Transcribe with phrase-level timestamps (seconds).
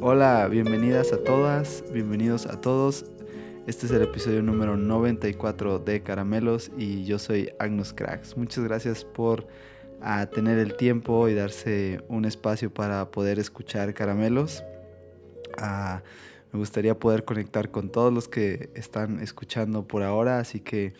[0.00, 3.04] Hola, bienvenidas a todas, bienvenidos a todos.
[3.66, 8.36] Este es el episodio número 94 de Caramelos y yo soy Agnus Cracks.
[8.36, 9.48] Muchas gracias por
[10.00, 14.62] ah, tener el tiempo y darse un espacio para poder escuchar Caramelos.
[15.58, 16.04] Ah,
[16.52, 20.94] me gustaría poder conectar con todos los que están escuchando por ahora, así que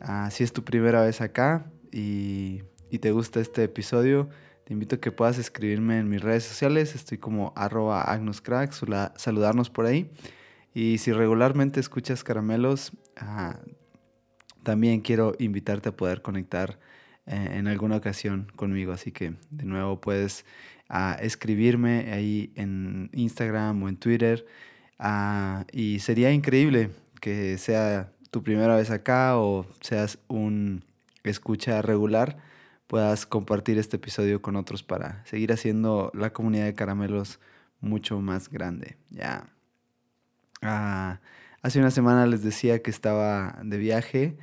[0.00, 2.64] ah, si es tu primera vez acá y
[3.00, 4.28] te gusta este episodio,
[4.72, 6.94] invito a que puedas escribirme en mis redes sociales.
[6.94, 8.82] Estoy como arroba agnuscracks,
[9.16, 10.10] saludarnos por ahí.
[10.74, 13.60] Y si regularmente escuchas caramelos, ah,
[14.62, 16.78] también quiero invitarte a poder conectar
[17.26, 18.92] eh, en alguna ocasión conmigo.
[18.92, 20.44] Así que de nuevo puedes
[20.88, 24.46] ah, escribirme ahí en Instagram o en Twitter.
[24.98, 30.84] Ah, y sería increíble que sea tu primera vez acá o seas un
[31.24, 32.38] escucha regular
[32.92, 37.40] puedas compartir este episodio con otros para seguir haciendo la comunidad de caramelos
[37.80, 38.98] mucho más grande.
[39.08, 39.48] Ya.
[40.60, 41.22] Ah,
[41.62, 44.36] hace una semana les decía que estaba de viaje,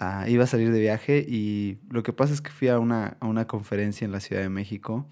[0.00, 3.18] ah, iba a salir de viaje y lo que pasa es que fui a una,
[3.20, 5.06] a una conferencia en la Ciudad de México,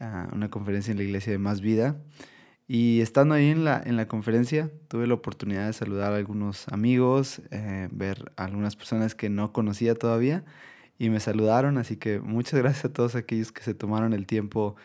[0.00, 1.98] a una conferencia en la iglesia de Más Vida.
[2.66, 6.66] Y estando ahí en la, en la conferencia, tuve la oportunidad de saludar a algunos
[6.68, 10.46] amigos, eh, ver a algunas personas que no conocía todavía
[10.98, 14.76] y me saludaron, así que muchas gracias a todos aquellos que se tomaron el tiempo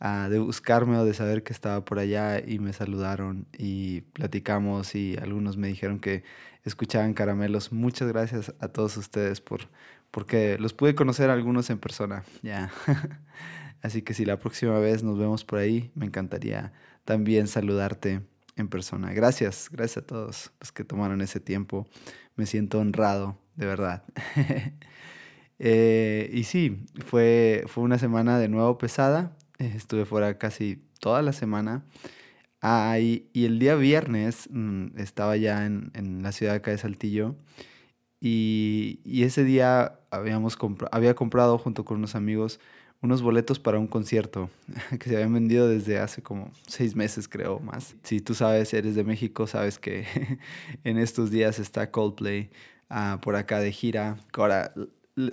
[0.00, 4.94] uh, de buscarme o de saber que estaba por allá y me saludaron y platicamos
[4.94, 6.24] y algunos me dijeron que
[6.64, 7.72] escuchaban caramelos.
[7.72, 9.68] Muchas gracias a todos ustedes por
[10.10, 12.70] porque los pude conocer algunos en persona, ya.
[13.82, 16.72] así que si la próxima vez nos vemos por ahí, me encantaría
[17.04, 18.22] también saludarte
[18.56, 19.12] en persona.
[19.12, 21.86] Gracias, gracias a todos los que tomaron ese tiempo.
[22.36, 24.02] Me siento honrado, de verdad.
[25.58, 29.36] Eh, y sí, fue, fue una semana de nuevo pesada.
[29.58, 31.84] Estuve fuera casi toda la semana.
[32.60, 37.36] Ah, y, el día viernes mm, estaba ya en, en, la ciudad acá de Saltillo.
[38.20, 40.58] Y, y ese día habíamos
[40.90, 42.60] había comprado junto con unos amigos
[43.00, 44.50] unos boletos para un concierto
[44.98, 47.96] que se habían vendido desde hace como seis meses, creo, más.
[48.02, 50.06] Si tú sabes, eres de México, sabes que
[50.84, 52.50] en estos días está Coldplay
[52.90, 54.16] uh, por acá de gira.
[54.32, 54.72] Ahora,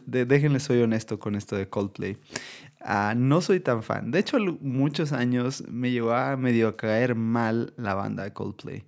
[0.06, 2.18] déjenle soy honesto con esto de Coldplay.
[2.82, 4.12] Ah, no soy tan fan.
[4.12, 8.84] De hecho, muchos años me llegó a medio caer mal la banda Coldplay.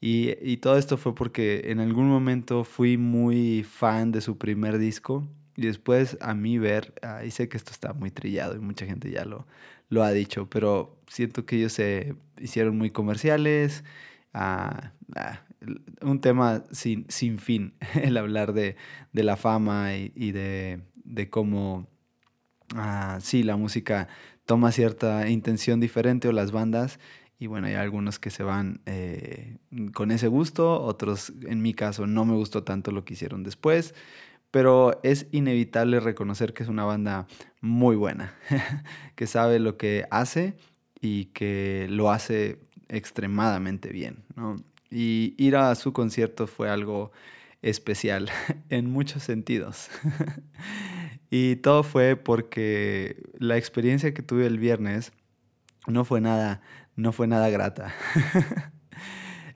[0.00, 4.78] Y, y, todo esto fue porque en algún momento fui muy fan de su primer
[4.78, 5.26] disco.
[5.56, 8.86] Y después a mí ver, ah, y sé que esto está muy trillado y mucha
[8.86, 9.46] gente ya lo,
[9.90, 13.84] lo ha dicho, pero siento que ellos se hicieron muy comerciales.
[14.32, 14.92] Ah,
[16.00, 18.76] un tema sin, sin fin, el hablar de,
[19.12, 20.80] la fama y, de,
[21.30, 21.86] cómo,
[22.74, 24.08] ah, sí, la música
[24.46, 26.98] toma cierta intención diferente o las bandas.
[27.38, 29.56] Y bueno, hay algunos que se van eh,
[29.94, 33.94] con ese gusto, otros en mi caso no me gustó tanto lo que hicieron después,
[34.50, 37.26] pero es inevitable reconocer que es una banda
[37.62, 38.34] muy buena,
[39.14, 40.54] que sabe lo que hace
[41.00, 44.24] y que lo hace extremadamente bien.
[44.36, 44.56] ¿no?
[44.90, 47.12] Y ir a su concierto fue algo
[47.62, 48.30] especial
[48.68, 49.88] en muchos sentidos.
[51.30, 55.12] y todo fue porque la experiencia que tuve el viernes
[55.86, 56.60] no fue nada,
[56.96, 57.94] no fue nada grata.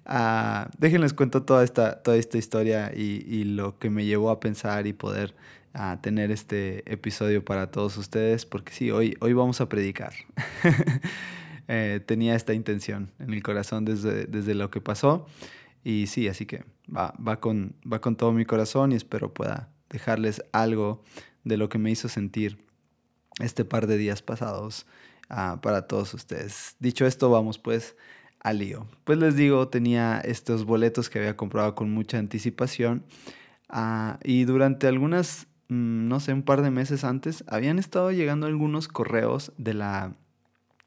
[0.06, 4.86] uh, déjenles cuento toda esta, toda esta historia y, lo que me llevó a pensar
[4.86, 5.34] y poder
[5.74, 10.12] uh, tener este episodio para todos ustedes, porque sí, hoy, hoy vamos a predicar.
[11.68, 15.26] Eh, tenía esta intención en el corazón desde, desde lo que pasó.
[15.82, 16.64] Y sí, así que
[16.94, 21.02] va, va, con, va con todo mi corazón y espero pueda dejarles algo
[21.44, 22.64] de lo que me hizo sentir
[23.40, 24.86] este par de días pasados
[25.30, 26.76] uh, para todos ustedes.
[26.78, 27.96] Dicho esto, vamos pues
[28.40, 28.86] al lío.
[29.04, 33.04] Pues les digo, tenía estos boletos que había comprado con mucha anticipación
[33.72, 38.46] uh, y durante algunas, mm, no sé, un par de meses antes, habían estado llegando
[38.46, 40.16] algunos correos de la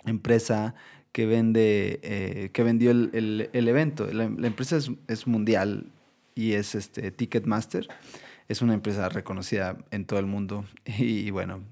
[0.09, 0.75] empresa
[1.11, 4.07] que vende, eh, que vendió el, evento.
[4.11, 4.77] La, empresa
[5.07, 5.87] es, mundial
[6.35, 7.87] y es este Ticketmaster.
[8.47, 11.63] Es una empresa reconocida en todo el mundo y, bueno,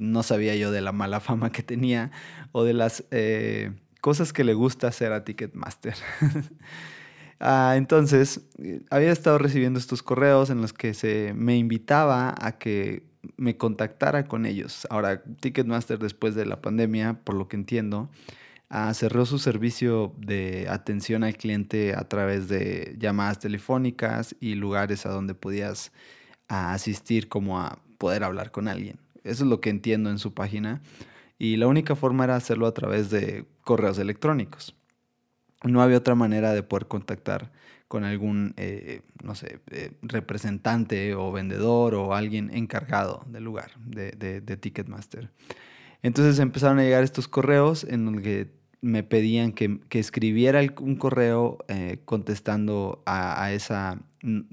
[0.00, 2.10] no sabía yo de la mala fama que tenía
[2.52, 5.94] o de las eh, cosas que le gusta hacer a Ticketmaster.
[7.40, 12.58] Ah, entonces, eh, había estado recibiendo estos correos en los que se me invitaba a
[12.58, 13.04] que
[13.36, 14.86] me contactara con ellos.
[14.90, 18.08] Ahora, Ticketmaster después de la pandemia, por lo que entiendo,
[18.68, 25.06] ah, cerró su servicio de atención al cliente a través de llamadas telefónicas y lugares
[25.06, 25.92] a donde podías
[26.48, 28.98] ah, asistir como a poder hablar con alguien.
[29.24, 30.80] Eso es lo que entiendo en su página.
[31.40, 34.74] y la única forma era hacerlo a través de correos electrónicos.
[35.62, 37.52] No había otra manera de poder contactar
[37.88, 44.12] con algún, eh, no sé, eh, representante o vendedor o alguien encargado del lugar de,
[44.12, 45.30] de, Ticketmaster.
[46.02, 48.50] Entonces empezaron a llegar estos correos en los que
[48.80, 53.98] me pedían que, que escribiera un correo eh, contestando a, esa,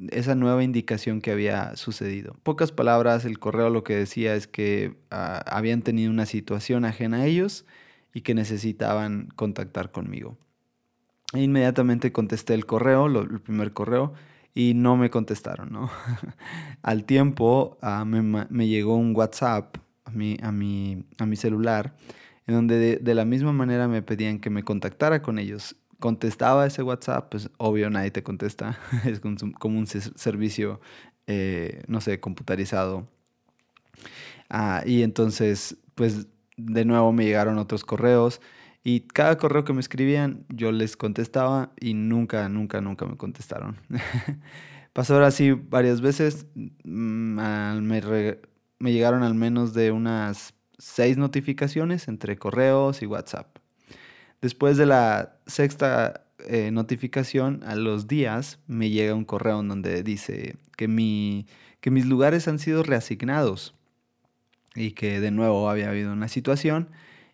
[0.09, 2.35] esa, nueva indicación que había sucedido.
[2.41, 7.17] Pocas palabras, el correo lo que decía es que ah, habían tenido una situación ajena
[7.17, 7.65] a ellos
[8.13, 10.37] y que necesitaban contactar conmigo.
[11.35, 14.13] Inmediatamente contesté el correo, el primer correo,
[14.53, 15.89] y no me contestaron.
[16.81, 21.95] Al tiempo ah, me, llegó un WhatsApp a mi celular,
[22.47, 25.75] en donde de, la misma manera me pedían que me contactara con ellos.
[25.99, 30.79] Contestaba ese WhatsApp, pues obvio nadie te contesta, es como un servicio,
[31.27, 33.07] eh, no sé, computarizado.
[34.49, 36.27] Ah, y entonces, pues
[36.57, 38.41] de nuevo me llegaron otros correos
[38.87, 43.77] y cada correo que me escribían, yo les contestaba y nunca, nunca, nunca me contestaron.
[44.93, 46.45] Pasó ahora sí varias veces.
[46.53, 53.57] Mm, me, llegaron al menos de unas seis notificaciones entre correos y WhatsApp.
[54.39, 60.03] Después de la sexta eh, notificación, a los días me llega un correo en donde
[60.03, 61.47] dice que, mi,
[61.79, 63.73] que mis lugares han sido reasignados
[64.75, 66.89] y que de nuevo había habido una situación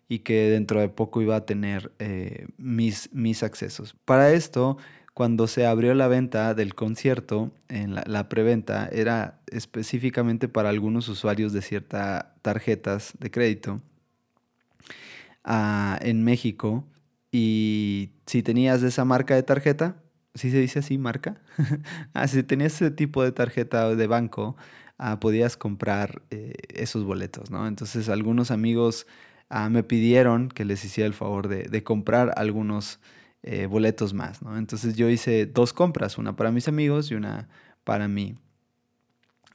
[0.08, 3.94] y que dentro de poco iba a tener eh, mis, mis accesos.
[4.04, 4.76] Para esto,
[5.14, 11.52] cuando se abrió la venta del concierto, en la, preventa, era específicamente para algunos usuarios
[11.52, 13.82] de ciertas tarjetas de crédito
[15.44, 16.84] ah, en México.
[17.30, 19.96] Y si tenías esa marca de tarjeta,
[20.34, 21.40] ¿sí se dice así, marca?
[22.14, 24.56] ah, si tenías ese tipo de tarjeta de banco,
[24.96, 27.66] ah, podías comprar eh, esos boletos, ¿no?
[27.66, 29.06] Entonces algunos amigos
[29.54, 33.00] Ah, me pidieron que les hiciera el favor de, comprar algunos
[33.42, 34.40] eh, boletos más.
[34.56, 37.50] Entonces yo hice dos compras, una para mis amigos y una
[37.84, 38.34] para mí.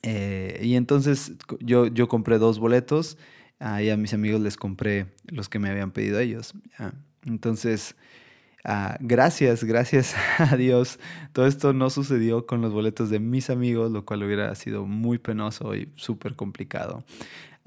[0.03, 3.17] Eh, y entonces yo, yo compré dos boletos
[3.59, 6.53] y a mis amigos les compré los que me habían pedido ellos.
[7.25, 7.95] Entonces,
[8.63, 10.99] ah, gracias, gracias a Dios.
[11.33, 15.17] Todo esto no sucedió con los boletos de mis amigos, lo cual hubiera sido muy
[15.17, 17.03] penoso y súper complicado.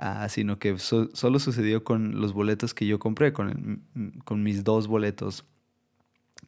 [0.03, 3.83] Ah, sino que solo sucedió con los boletos que yo compré, con,
[4.25, 5.45] con mis dos boletos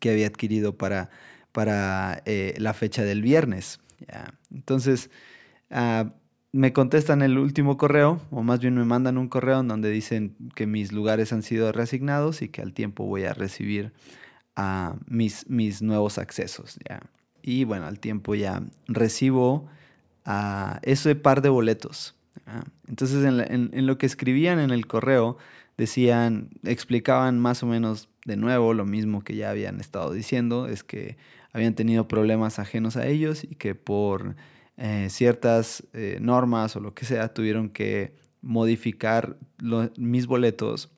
[0.01, 1.11] que había adquirido para,
[1.53, 3.79] para eh, la fecha del viernes.
[4.51, 5.11] Entonces,
[5.71, 6.15] ah,
[6.51, 10.35] me contestan el último correo, o más bien me mandan un correo en donde dicen
[10.55, 13.93] que mis lugares han sido reasignados y que al tiempo voy a recibir
[14.57, 16.79] uh, mis, mis nuevos accesos.
[16.89, 17.03] ¿ya?
[17.43, 19.69] Y bueno, al tiempo ya recibo
[20.81, 22.15] ese par de boletos.
[22.47, 25.39] Ah, entonces, en, lo que escribían en el correo,
[25.77, 30.85] decían, explicaban más o menos de nuevo lo mismo que ya habían estado diciendo, es
[30.85, 31.17] que
[31.53, 34.37] habían tenido problemas ajenos a ellos y que por
[34.77, 39.37] eh, ciertas eh, normas o lo que sea tuvieron que modificar
[39.97, 40.91] mis boletos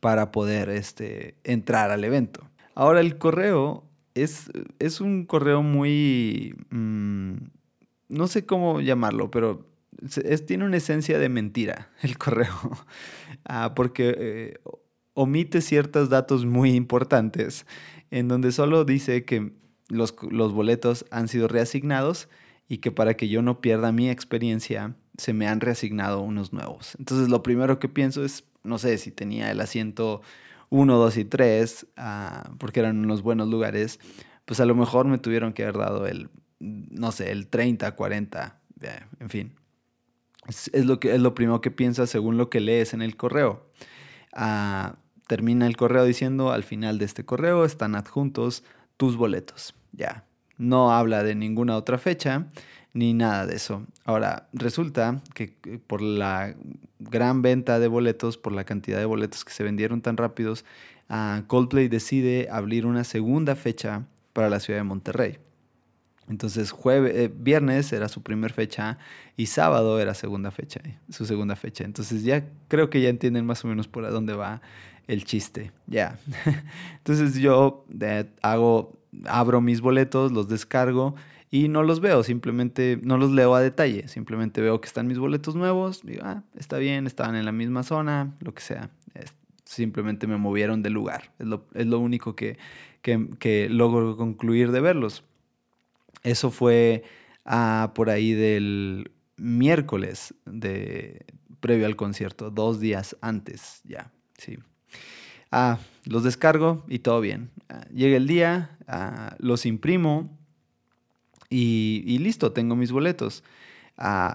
[0.00, 2.48] para poder este, entrar al evento.
[2.74, 3.84] Ahora el correo
[4.14, 6.54] es, es un correo muy...
[6.70, 7.34] Mm,
[8.08, 9.69] no sé cómo llamarlo, pero
[10.46, 12.54] tiene una esencia de mentira el correo,
[13.44, 14.58] ah, porque eh,
[15.14, 17.66] omite ciertos datos muy importantes,
[18.10, 19.52] en donde solo dice que
[19.88, 22.28] los, los, boletos han sido reasignados
[22.68, 26.96] y que para que yo no pierda mi experiencia, se me han reasignado unos nuevos.
[26.98, 30.22] Entonces lo primero que pienso es, no sé, si tenía el asiento
[30.70, 33.98] 1, 2 y 3, ah, porque eran unos buenos lugares,
[34.44, 38.60] pues a lo mejor me tuvieron que haber dado el, no sé, el 30, 40,
[39.18, 39.59] en fin.
[40.72, 43.66] Es, lo, que, es lo primero que piensas según lo que lees en el correo.
[44.34, 48.64] Ah, termina el correo diciendo, al final de este correo están adjuntos
[48.96, 49.74] tus boletos.
[49.92, 50.24] Ya,
[50.58, 52.46] no habla de ninguna otra fecha
[52.92, 53.86] ni nada de eso.
[54.04, 55.54] Ahora, resulta que
[55.86, 56.54] por la
[56.98, 60.64] gran venta de boletos, por la cantidad de boletos que se vendieron tan rápidos,
[61.08, 65.38] ah, Coldplay decide abrir una segunda fecha para la ciudad de Monterrey.
[66.30, 68.98] Entonces, jueves, eh, viernes era su primer fecha
[69.36, 71.84] y sábado era segunda fecha, su segunda fecha.
[71.84, 74.62] Entonces, ya creo que ya entienden más o menos por dónde va
[75.08, 75.72] el chiste.
[75.88, 76.20] Ya.
[76.98, 78.96] Entonces, yo eh, hago,
[79.26, 81.16] abro mis boletos, los descargo
[81.50, 84.06] y no los veo, simplemente no los leo a detalle.
[84.06, 87.82] Simplemente veo que están mis boletos nuevos, digo, ah, está bien, estaban en la misma
[87.82, 88.90] zona, lo que sea.
[89.64, 91.32] simplemente me movieron de lugar.
[91.40, 92.56] Es lo, es lo único que,
[93.02, 95.24] que, que logro concluir de verlos.
[96.22, 97.04] Eso fue
[97.44, 101.24] ah, por ahí del miércoles de
[101.60, 104.58] previo al concierto, dos días antes ya, sí.
[105.52, 107.50] Ah, los descargo y todo bien.
[107.68, 110.38] Ah, llega el día, ah, los imprimo
[111.48, 113.42] y, listo, tengo mis boletos.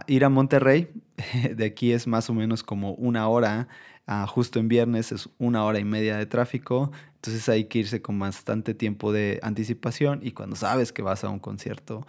[0.07, 0.89] Ir a Monterrey,
[1.55, 3.67] de aquí es más o menos como una hora,
[4.27, 8.19] justo en viernes es una hora y media de tráfico, entonces hay que irse con
[8.19, 12.05] bastante tiempo de anticipación y cuando sabes que vas a un concierto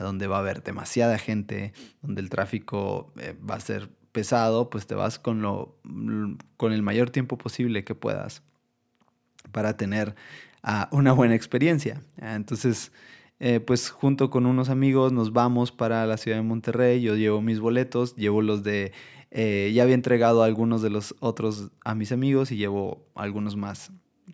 [0.00, 1.72] donde va a haber demasiada gente,
[2.02, 5.76] donde el tráfico eh, va a ser pesado, pues te vas con, lo,
[6.56, 8.42] con el mayor tiempo posible que puedas
[9.50, 10.14] para tener
[10.62, 12.00] ah, una buena experiencia.
[12.18, 12.92] Entonces,
[13.40, 17.42] eh, pues junto con unos amigos nos vamos para la ciudad de Monterrey, yo llevo
[17.42, 18.92] mis boletos, llevo los de...
[19.36, 23.90] Eh, ya había entregado algunos de los otros a mis amigos y llevo algunos más,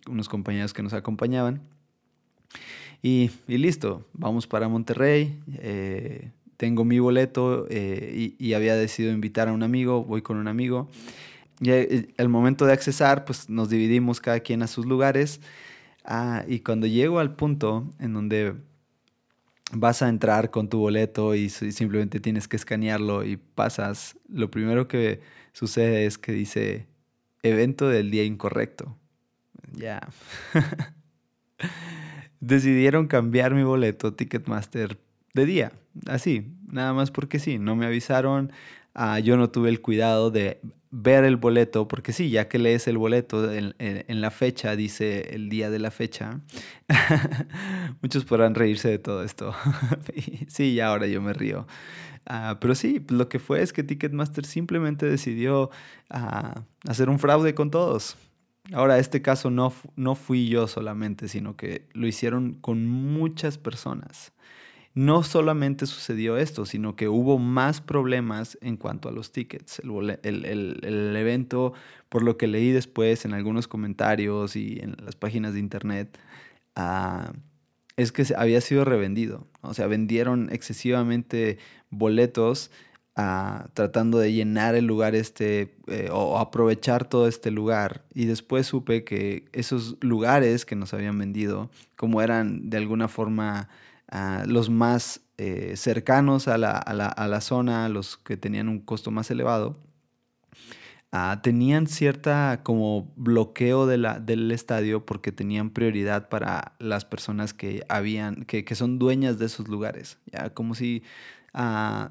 [0.07, 1.63] unos compañeros que nos acompañaban.
[3.03, 5.41] Y, listo, vamos para Monterrey.
[5.59, 10.89] Eh, tengo mi boleto y, había decidido invitar a un amigo, voy con un amigo.
[11.61, 15.41] Y el momento de accesar, pues nos dividimos cada quien a sus lugares.
[16.05, 18.55] Ah, y cuando llego al punto en donde
[19.73, 24.89] vas a entrar con tu boleto y simplemente tienes que escanearlo y pasas, lo primero
[24.89, 25.21] que
[25.53, 26.87] sucede es que dice
[27.43, 28.97] evento del día incorrecto.
[29.73, 30.01] Ya.
[32.41, 34.99] Decidieron cambiar mi boleto Ticketmaster
[35.35, 35.73] de día,
[36.07, 38.51] así, nada más porque sí, no me avisaron,
[38.95, 42.89] ah, yo no tuve el cuidado de ver el boleto, porque sí, ya que lees
[42.89, 46.41] el boleto en, la fecha, dice el día de la fecha,
[48.03, 49.55] muchos podrán reírse de todo esto.
[50.49, 51.67] sí, ya ahora yo me río.
[52.27, 55.71] Ah, pero sí, lo que fue es que Ticketmaster simplemente decidió
[56.11, 58.17] ah, hacer un fraude con todos.
[58.73, 64.33] Ahora, este caso no, no fui yo solamente, sino que lo hicieron con muchas personas
[64.95, 69.81] no solamente sucedió esto, sino que hubo más problemas en cuanto a los tickets.
[69.81, 71.75] El, evento,
[72.09, 76.19] por lo que leí después en algunos comentarios y en las páginas de internet,
[76.75, 77.33] ah,
[77.97, 79.47] es que había sido revendido.
[79.61, 81.59] O sea, vendieron excesivamente
[81.91, 82.73] boletos
[83.15, 88.05] ah, tratando de llenar el lugar este eh, o aprovechar todo este lugar.
[88.13, 93.69] Y después supe que esos lugares que nos habían vendido, como eran de alguna forma
[94.47, 98.81] los más eh, cercanos a la, a, la, a la, zona, los que tenían un
[98.81, 99.79] costo más elevado,
[101.13, 107.55] ah, tenían cierta como bloqueo de la, del estadio porque tenían prioridad para las personas
[107.55, 110.19] que habían, que, que son dueñas de esos lugares.
[110.27, 111.03] Ya como si
[111.55, 112.11] ah,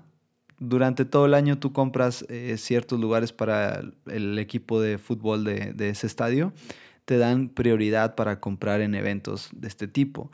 [0.57, 5.73] durante todo el año tú compras eh, ciertos lugares para el equipo de fútbol de,
[5.73, 6.53] de ese estadio,
[7.05, 10.31] te dan prioridad para comprar en eventos de este tipo.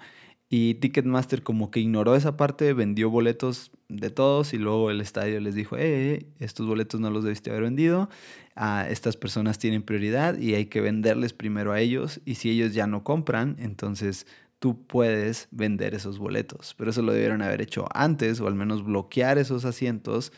[0.48, 5.40] Y Ticketmaster como que ignoró esa parte, vendió boletos de todos y luego el estadio
[5.40, 8.10] les dijo, eh, estos boletos no los debiste haber vendido,
[8.56, 12.74] a estas personas tienen prioridad y hay que venderles primero a ellos y si ellos
[12.74, 14.28] ya no compran, entonces
[14.60, 16.76] tú puedes vender esos boletos.
[16.78, 20.32] Pero eso lo debieron haber hecho antes o al menos bloquear esos asientos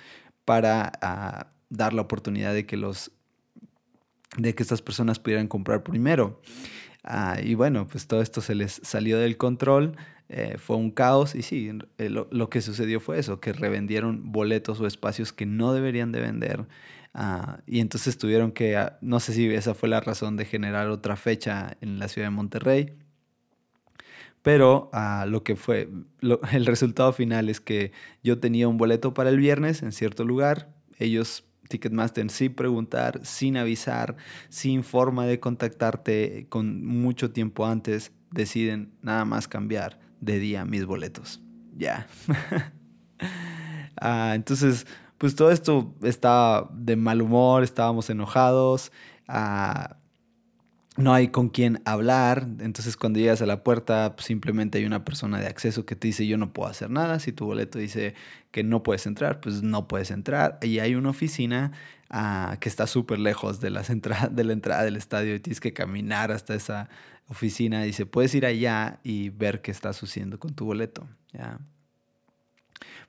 [0.45, 3.11] para ah, dar la oportunidad de que los
[4.37, 6.41] de que estas personas pudieran comprar primero.
[7.09, 9.95] Ah, y bueno, pues todo esto se les salió del control,
[10.27, 14.81] eh, fue un caos y sí, eh, lo, que sucedió fue eso, que revendieron boletos
[14.81, 16.67] o espacios que no deberían de vender.
[17.13, 20.89] Ah, y entonces tuvieron que, ah, no sé si esa fue la razón de generar
[20.89, 22.93] otra fecha en la ciudad de Monterrey,
[24.41, 24.91] pero
[25.27, 25.89] lo que fue,
[26.51, 30.73] el resultado final es que yo tenía un boleto para el viernes en cierto lugar,
[30.99, 34.15] ellos Ticketmaster sin preguntar, sin avisar,
[34.49, 40.85] sin forma de contactarte con mucho tiempo antes, deciden nada más cambiar de día mis
[40.85, 41.41] boletos.
[41.75, 42.07] Ya.
[43.99, 44.85] Ah, entonces,
[45.17, 48.91] pues todo esto estaba de mal humor, estábamos enojados.
[49.27, 49.96] Ah,
[50.97, 55.05] no hay con quién hablar, entonces cuando llegas a la puerta pues, simplemente hay una
[55.05, 58.15] persona de acceso que te dice yo no puedo hacer nada, si tu boleto dice
[58.51, 61.71] que no puedes entrar, pues no puedes entrar y hay una oficina
[62.09, 65.73] ah, que está súper lejos de, las de la entrada del estadio y tienes que
[65.73, 66.89] caminar hasta esa
[67.27, 71.59] oficina, dice puedes ir allá y ver qué está sucediendo con tu boleto, ¿ya?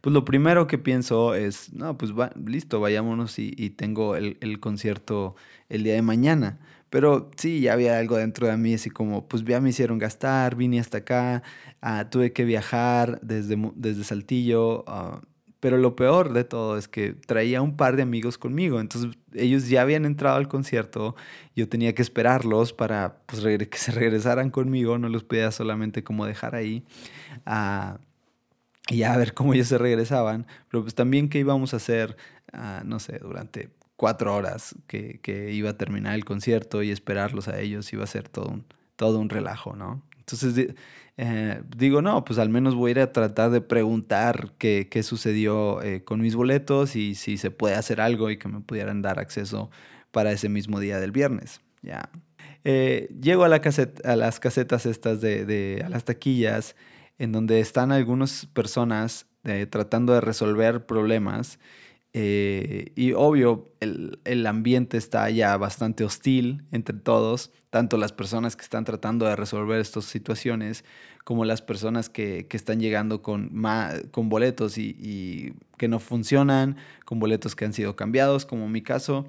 [0.01, 2.13] Pues lo primero que pienso es, no, pues
[2.47, 5.35] listo, vayámonos y, y tengo el, el concierto
[5.69, 6.61] el día de mañana.
[6.91, 10.57] Pero sí, ya había algo dentro de mí, así como, pues ya me hicieron gastar,
[10.57, 11.43] vine hasta acá,
[11.83, 14.85] ah, tuve que viajar desde, desde Saltillo.
[14.87, 15.21] Ah,
[15.61, 19.69] pero lo peor de todo es que traía un par de amigos conmigo, entonces ellos
[19.69, 21.17] ya habían entrado al concierto,
[21.57, 26.27] yo tenía que esperarlos para pues, que se regresaran conmigo, no los podía solamente como
[26.27, 26.85] dejar ahí.
[27.47, 27.99] Uh,
[28.91, 32.17] y a ver cómo ellos se regresaban, pero pues también qué íbamos a hacer,
[32.85, 33.69] no sé, durante
[33.99, 38.07] cuatro horas que, que, iba a terminar el concierto y esperarlos a ellos iba a
[38.07, 38.65] ser todo un,
[38.95, 40.03] todo un relajo, ¿no?
[40.19, 40.77] Entonces
[41.21, 45.03] eh, digo, no, pues al menos voy a ir a tratar de preguntar qué, qué
[45.03, 49.03] sucedió eh, con mis boletos y si se puede hacer algo y que me pudieran
[49.03, 49.69] dar acceso
[50.13, 51.61] para ese mismo día del viernes.
[51.83, 52.09] Ya.
[52.63, 56.77] Eh, llego a, la caseta, a las casetas estas de, de, a las taquillas,
[57.19, 59.27] en donde están algunas personas
[59.71, 61.59] tratando de resolver problemas
[62.21, 68.57] eh, y obvio, el, el, ambiente está ya bastante hostil entre todos, tanto las personas
[68.57, 70.85] que están tratando de resolver estas situaciones
[71.23, 73.53] como las personas que, que están llegando con,
[74.11, 78.83] con boletos y, y, que no funcionan, con boletos que han sido cambiados, como mi
[78.83, 79.25] caso.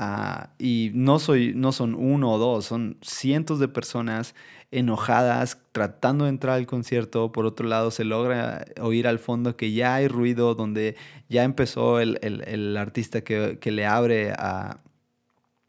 [0.00, 4.34] Uh, y no, soy, no son uno o dos, son cientos de personas
[4.74, 7.32] enojadas tratando de entrar al concierto.
[7.32, 10.96] Por otro lado, se logra oír al fondo que ya hay ruido, donde
[11.28, 14.80] ya empezó el, el, el artista que, que, le abre a,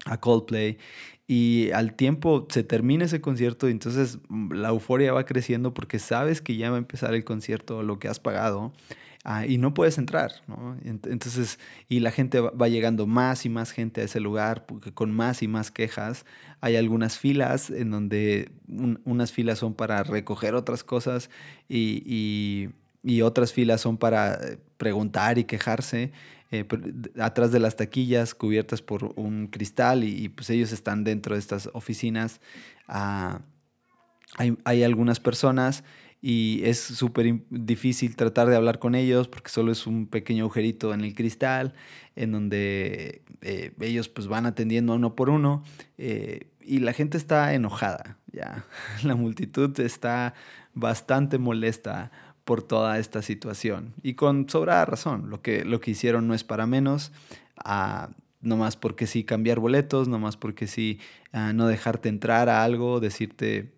[0.05, 0.77] a Coldplay.
[1.27, 4.19] Y al tiempo se termina ese concierto y entonces
[4.51, 8.07] la euforia va creciendo porque sabes que ya va a empezar el concierto, lo que
[8.07, 8.73] has pagado.
[9.27, 10.77] Ah, y no puedes entrar, ¿no?
[10.83, 11.57] Entonces,
[11.89, 15.47] y la gente va llegando más y más gente a ese lugar con más y
[15.47, 16.27] más quejas.
[16.61, 21.31] Hay algunas filas en donde unas filas son para recoger otras cosas
[21.67, 22.69] y,
[23.03, 24.39] y, otras filas son para
[24.77, 26.11] preguntar y quejarse.
[26.51, 26.63] Eh,
[27.19, 31.39] atrás de las taquillas cubiertas por un cristal y, y pues ellos están dentro de
[31.39, 32.41] estas oficinas.
[32.87, 33.41] Ah,
[34.37, 35.83] hay, hay algunas personas
[36.27, 40.91] y es súper difícil tratar de hablar con ellos porque solo es un pequeño agujerito
[40.91, 41.75] en el cristal
[42.15, 45.63] en donde eh, ellos pues van atendiendo uno por uno
[45.99, 48.65] eh, y la gente está enojada, ya.
[49.03, 50.33] La multitud está
[50.73, 52.09] bastante molesta
[52.43, 55.29] por toda esta situación y con sobrada razón.
[55.29, 57.11] Lo que, lo que hicieron no es para menos.
[57.63, 58.09] Ah,
[58.41, 60.99] no más porque sí cambiar boletos, no más porque sí
[61.33, 63.74] ah, no dejarte entrar a algo, decirte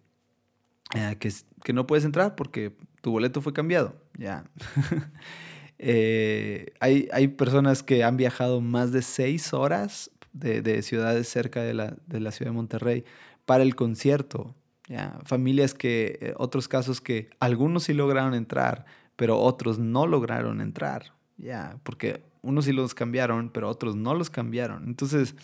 [0.95, 1.31] eh, que,
[1.63, 3.95] que, no puedes entrar porque tu boleto fue cambiado.
[4.17, 4.45] Ya.
[5.79, 11.61] eh, hay, hay, personas que han viajado más de seis horas de, de ciudades cerca
[11.61, 13.05] de la, de la, ciudad de Monterrey
[13.45, 14.55] para el concierto.
[14.87, 15.19] ¿ya?
[15.25, 21.13] Familias que, eh, otros casos que algunos sí lograron entrar, pero otros no lograron entrar.
[21.37, 24.85] Ya, porque unos sí los cambiaron, pero otros no los cambiaron.
[24.87, 25.35] Entonces,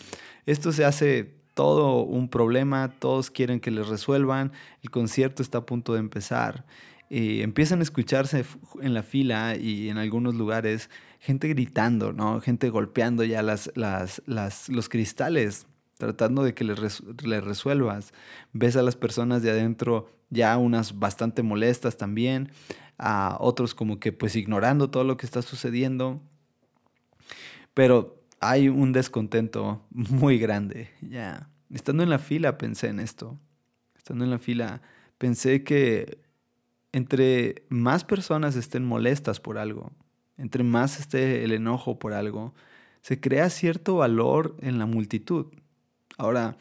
[0.46, 5.66] esto se hace todo un problema, todos quieren que les resuelvan, el concierto está a
[5.66, 6.66] punto de empezar.
[7.10, 8.44] y empiezan a escucharse
[8.82, 10.90] en la fila y en algunos lugares
[11.20, 12.42] gente gritando, ¿no?
[12.42, 18.14] Gente golpeando ya las, las, las, los cristales, tratando de que les, les resuelvas.
[18.52, 22.52] Ves a las personas de adentro ya unas bastante molestas también,
[22.98, 26.22] a otros como que pues ignorando todo lo que está sucediendo.
[27.74, 30.90] Pero hay un descontento muy grande.
[31.02, 33.40] Ya, estando en la fila pensé en esto.
[33.96, 34.82] Estando en la fila
[35.18, 36.20] pensé que
[36.92, 39.92] entre más personas estén molestas por algo,
[40.38, 42.54] entre más esté el enojo por algo,
[43.02, 45.48] se crea cierto valor en la multitud.
[46.18, 46.56] Ahora,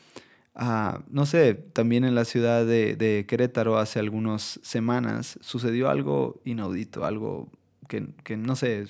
[0.55, 6.41] uh, no sé, también en la ciudad de, de, Querétaro hace algunas semanas sucedió algo
[6.45, 7.51] inaudito, algo
[7.89, 8.87] que, que no sé,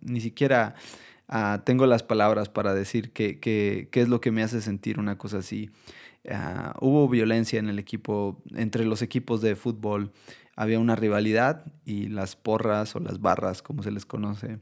[0.00, 0.76] ni siquiera
[1.28, 4.98] uh, tengo las palabras para decir qué que, que es lo que me hace sentir
[4.98, 5.70] una cosa así.
[6.24, 10.12] Uh, hubo violencia en el equipo, entre los equipos de fútbol.
[10.56, 14.58] Había una rivalidad y las porras o las barras, como se les conoce,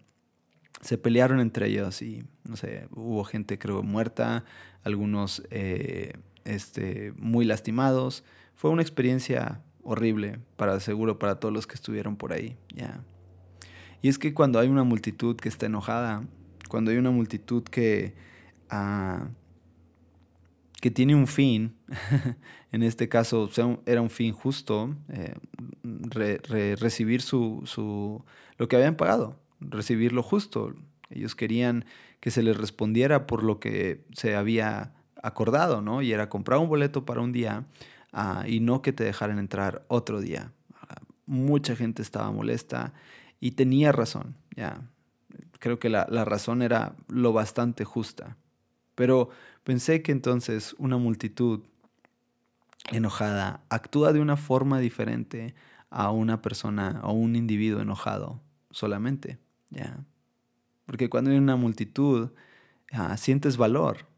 [0.82, 4.44] se pelearon entre ellos y, no sé, hubo gente creo muerta,
[4.82, 8.24] algunos eh, este, muy lastimados.
[8.54, 12.56] Fue una experiencia horrible, para seguro, para todos los que estuvieron por ahí.
[12.74, 13.04] ya
[14.00, 16.24] Y es que cuando hay una multitud que está enojada,
[16.72, 18.14] cuando hay una multitud que,
[18.72, 19.26] uh,
[20.80, 21.76] que tiene un fin,
[22.72, 23.50] en este caso
[23.84, 25.34] era un fin justo, eh,
[25.82, 28.24] re, re, recibir su, su,
[28.56, 30.72] lo que habían pagado, recibir lo justo.
[31.10, 31.84] Ellos querían
[32.20, 36.00] que se les respondiera por lo que se había acordado, ¿no?
[36.00, 37.66] Y era comprar un boleto para un día
[38.14, 40.54] uh, y no que te dejaran entrar otro día.
[41.26, 42.94] mucha gente estaba molesta
[43.40, 44.88] y tenía razón, ya
[45.62, 48.36] creo que la, la razón era lo bastante justa.
[48.96, 49.30] Pero
[49.62, 51.60] pensé que entonces una multitud
[52.90, 55.54] enojada actúa de una forma diferente
[55.88, 59.38] a una persona o un individuo enojado solamente,
[59.70, 60.04] ¿ya?
[60.84, 62.30] Porque cuando hay una multitud,
[62.90, 64.08] ah, sientes valor,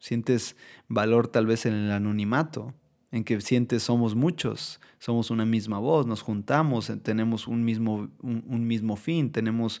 [0.00, 0.56] sientes
[0.88, 2.74] valor tal vez en el anonimato,
[3.12, 8.66] en que sientes somos muchos, somos una misma voz, nos juntamos, tenemos un mismo, un
[8.66, 9.80] mismo fin, tenemos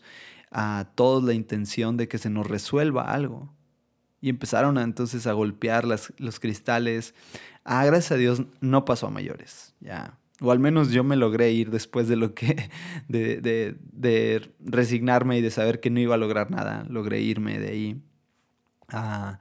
[0.50, 3.52] a todos la intención de que se nos resuelva algo.
[4.20, 7.14] Y empezaron entonces a golpear los cristales.
[7.64, 10.18] Ah, gracias a Dios no pasó a mayores, ya.
[10.40, 12.70] O al menos yo me logré ir después de lo que,
[13.08, 16.84] de, resignarme y de saber que no iba a lograr nada.
[16.88, 18.02] Logré irme de ahí.
[18.88, 19.40] Ah,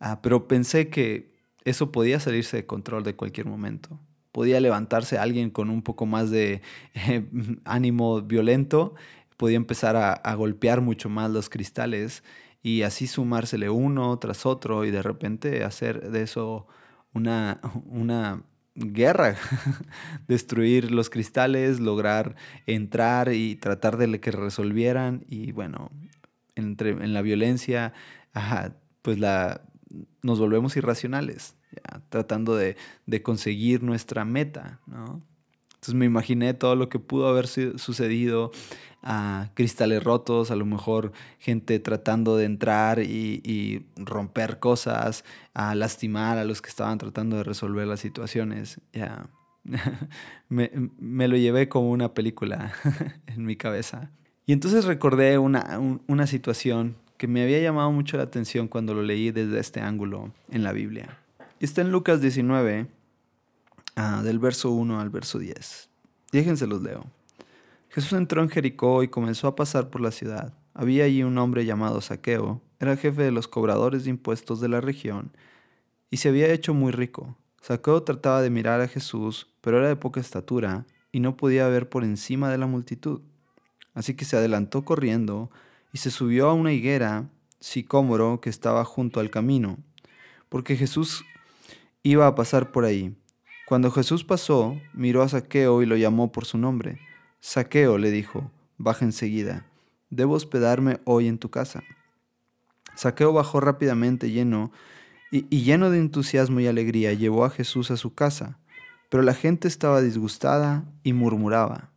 [0.00, 1.32] ah, pero pensé que
[1.64, 3.98] eso podía salirse de control de cualquier momento.
[4.32, 6.60] Podía levantarse alguien con un poco más de
[6.94, 7.24] eh,
[7.64, 8.94] ánimo violento,
[9.36, 12.22] podía empezar a, golpear mucho más los cristales
[12.62, 16.66] y así sumársele uno tras otro y de repente hacer de eso
[17.12, 18.42] una, una
[18.74, 19.36] guerra,
[20.28, 25.90] destruir los cristales, lograr entrar y tratar de que resolvieran y bueno,
[26.56, 27.92] entre, en la violencia,
[29.02, 29.62] pues la,
[30.22, 31.56] nos volvemos irracionales,
[32.08, 35.22] tratando de, de, conseguir nuestra meta, ¿no?
[35.84, 38.52] Entonces me imaginé todo lo que pudo haber sucedido,
[39.02, 46.38] a cristales rotos, a lo mejor gente tratando de entrar y, romper cosas, a lastimar
[46.38, 48.80] a los que estaban tratando de resolver las situaciones.
[48.94, 49.26] Ya.
[50.48, 52.72] me, me, lo llevé como una película
[53.26, 54.10] en mi cabeza.
[54.46, 59.02] Y entonces recordé una, una situación que me había llamado mucho la atención cuando lo
[59.02, 61.18] leí desde este ángulo en la Biblia.
[61.60, 62.86] Está en Lucas 19,
[63.96, 65.88] Ah, del verso 1 al verso 10.
[66.32, 67.04] Déjense los leo.
[67.90, 70.52] Jesús entró en Jericó y comenzó a pasar por la ciudad.
[70.74, 74.80] Había allí un hombre llamado Saqueo, era jefe de los cobradores de impuestos de la
[74.80, 75.30] región,
[76.10, 77.36] y se había hecho muy rico.
[77.62, 81.88] Saqueo trataba de mirar a Jesús, pero era de poca estatura y no podía ver
[81.88, 83.22] por encima de la multitud.
[83.94, 85.50] Así que se adelantó corriendo
[85.92, 87.30] y se subió a una higuera
[87.60, 89.78] sicómoro que estaba junto al camino,
[90.48, 91.24] porque Jesús
[92.02, 93.14] iba a pasar por ahí.
[93.74, 97.00] Cuando Jesús pasó, miró a Saqueo y lo llamó por su nombre.
[97.40, 99.66] Saqueo le dijo, baja enseguida,
[100.10, 101.82] debo hospedarme hoy en tu casa.
[102.94, 104.70] Saqueo bajó rápidamente lleno
[105.32, 108.60] y, lleno de entusiasmo y alegría llevó a Jesús a su casa,
[109.08, 111.90] pero la gente estaba disgustada y murmuraba.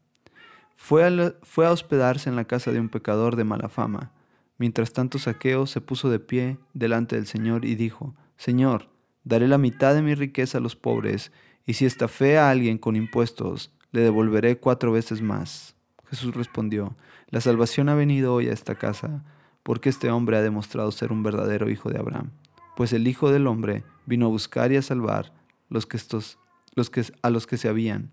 [0.77, 4.13] Fue a, fue a hospedarse en la casa de un pecador de mala fama.
[4.57, 8.89] Mientras tanto Saqueo se puso de pie delante del Señor y dijo, Señor,
[9.23, 11.31] daré la mitad de mi riqueza a los pobres,
[11.67, 15.75] y si estafé a alguien con impuestos, le devolveré cuatro veces más.
[16.09, 16.95] Jesús respondió,
[17.29, 19.23] la salvación ha venido hoy a esta casa,
[19.63, 22.31] porque este hombre ha demostrado ser un verdadero hijo de Abraham.
[22.77, 25.33] Pues el Hijo del Hombre vino a buscar y a salvar
[25.67, 26.37] los que estos,
[26.73, 28.11] los que, a los que se habían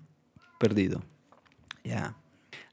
[0.59, 1.03] perdido.
[1.85, 2.17] Ya.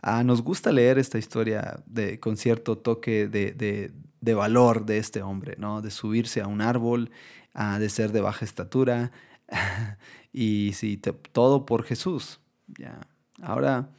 [0.01, 3.91] Ah, nos gusta leer esta historia de, con cierto toque de,
[4.21, 5.81] de, valor de este hombre, ¿no?
[5.81, 7.11] De subirse a un árbol,
[7.53, 9.11] ah, de ser de baja estatura,
[10.33, 12.39] y sí, todo por Jesús.
[12.67, 13.07] Ya.
[13.41, 13.89] Ahora,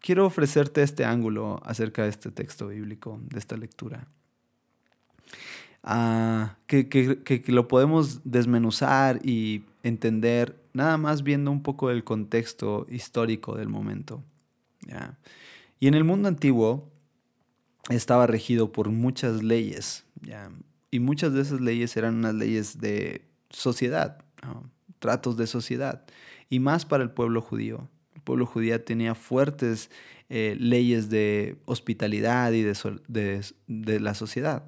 [0.00, 4.06] quiero ofrecerte este ángulo acerca de este texto bíblico, de esta lectura.
[5.82, 12.86] Ah, que, que, lo podemos desmenuzar y entender nada más viendo un poco el contexto
[12.90, 14.24] histórico del momento.
[14.86, 15.16] ¿ya?
[15.78, 16.90] Y en el mundo antiguo
[17.88, 20.50] estaba regido por muchas leyes, ¿ya?
[20.90, 24.24] y muchas de esas leyes eran unas leyes de sociedad.
[25.06, 26.02] Tratos de sociedad,
[26.50, 27.88] y más para el pueblo judío.
[28.16, 29.88] El pueblo judío tenía fuertes
[30.28, 34.64] eh, leyes de hospitalidad y de, de, la sociedad.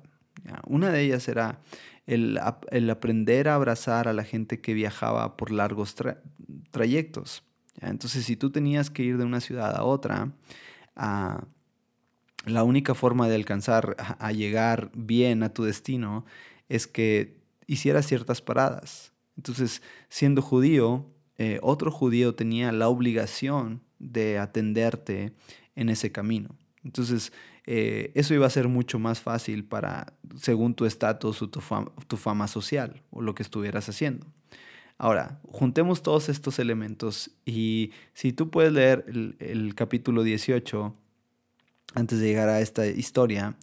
[0.69, 1.59] Una de ellas era
[2.07, 2.39] el,
[2.71, 5.97] el, aprender a abrazar a la gente que viajaba por largos
[6.71, 7.43] trayectos.
[7.81, 10.31] Entonces, si tú tenías que ir de una ciudad a otra,
[12.47, 16.25] la única forma de alcanzar a llegar bien a tu destino
[16.69, 19.13] es que hicieras ciertas paradas.
[19.39, 21.07] Entonces, siendo judío,
[21.39, 25.33] eh, otro judío tenía la obligación de atenderte
[25.77, 26.57] en ese camino.
[26.85, 27.33] Entonces,
[27.65, 31.61] eh, eso iba a ser mucho más fácil para, según tu estatus o tu
[32.17, 34.27] fama, social o lo que estuvieras haciendo.
[34.97, 39.05] Ahora, juntemos todos estos elementos y si tú puedes leer
[39.39, 40.97] el, capítulo 18
[41.95, 43.57] antes de llegar a esta historia,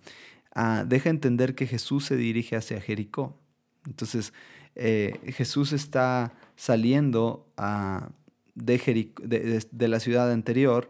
[0.53, 3.37] ah, deja entender que Jesús se dirige hacia Jericó.
[3.85, 4.31] Entonces,
[4.75, 7.47] eh, Jesús está saliendo
[8.55, 9.11] de,
[9.71, 10.89] de, la ciudad anterior,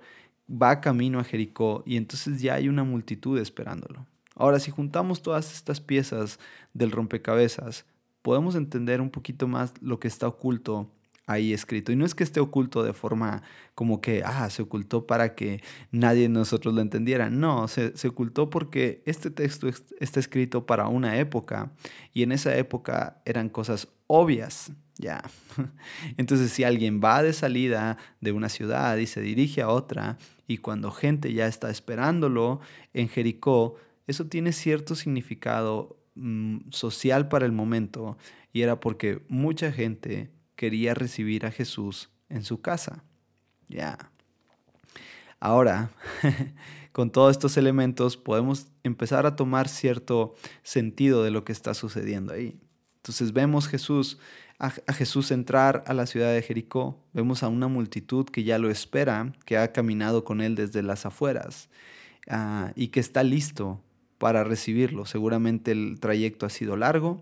[0.49, 4.05] va camino a Jericó y entonces ya hay una multitud esperándolo.
[4.35, 6.39] Ahora, si juntamos todas estas piezas
[6.73, 7.85] del rompecabezas,
[8.21, 10.91] podemos entender un poquito más lo que está oculto
[11.27, 11.91] ahí escrito.
[11.91, 15.61] Y no es que esté oculto de forma como que, ah, se ocultó para que
[15.91, 17.29] nadie de nosotros lo entendiera.
[17.29, 19.67] No, se, se ocultó porque este texto
[19.99, 21.71] está escrito para una época
[22.13, 24.71] y en esa época eran cosas obvias.
[24.97, 25.23] Ya.
[26.17, 30.57] Entonces, si alguien va de salida de una ciudad y se dirige a otra, y
[30.57, 32.61] cuando gente ya está esperándolo
[32.93, 33.75] en Jericó,
[34.07, 38.17] eso tiene cierto significado mm, social para el momento
[38.53, 43.03] y era porque mucha gente quería recibir a Jesús en su casa.
[43.67, 44.11] Ya.
[45.39, 45.91] Ahora,
[46.91, 52.33] con todos estos elementos podemos empezar a tomar cierto sentido de lo que está sucediendo
[52.33, 52.59] ahí.
[52.97, 53.67] Entonces vemos
[54.57, 58.71] a, Jesús entrar a la ciudad de Jericó, vemos a una multitud que ya lo
[58.71, 61.69] espera, que ha caminado con él desde las afueras
[62.27, 63.81] ah, y que está listo
[64.17, 65.05] para recibirlo.
[65.05, 67.21] Seguramente el trayecto ha sido largo,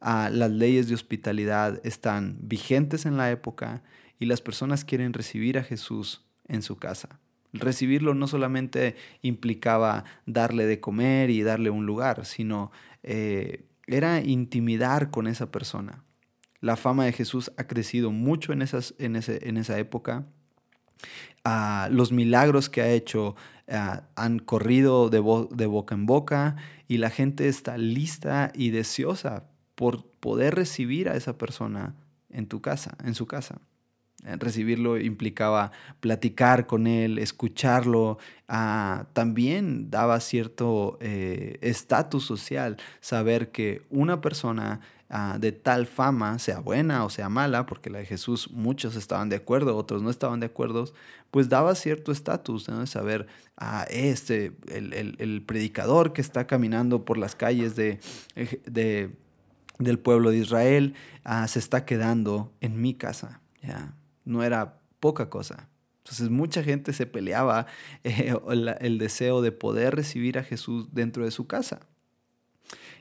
[0.00, 3.82] las leyes de hospitalidad están vigentes en la época
[4.18, 7.20] y las personas quieren recibir a Jesús en su casa.
[7.52, 12.70] Recibirlo no solamente implicaba darle de comer y darle un lugar, sino
[13.02, 16.04] eh, era intimidar con esa persona.
[16.60, 20.26] La fama de Jesús ha crecido mucho en, esas, en, ese, en esa época.
[21.44, 23.34] Ah, los milagros que ha hecho
[23.68, 29.49] ah, han corrido de boca en boca y la gente está lista y deseosa
[29.80, 31.94] por poder recibir a esa persona
[32.28, 33.62] en tu casa, en su casa.
[34.26, 43.52] Eh, recibirlo implicaba platicar con él, escucharlo, ah, también daba cierto eh, estatus social, saber
[43.52, 48.04] que una persona ah, de tal fama, sea buena o sea mala, porque la de
[48.04, 50.92] Jesús muchos estaban de acuerdo, otros no estaban de acuerdo,
[51.30, 52.86] pues daba cierto estatus, ¿no?
[52.86, 57.98] saber, a ah, este, el, predicador que está caminando por las calles de,
[58.66, 59.16] de
[59.80, 60.94] del pueblo de Israel,
[61.48, 63.40] se está quedando en mi casa.
[63.62, 63.94] ¿ya?
[64.24, 65.68] no era poca cosa.
[65.98, 67.66] Entonces mucha gente se peleaba
[68.04, 68.34] eh,
[68.80, 71.80] el, deseo de poder recibir a Jesús dentro de su casa.